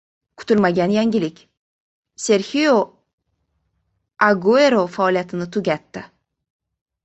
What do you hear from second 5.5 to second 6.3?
tugatdi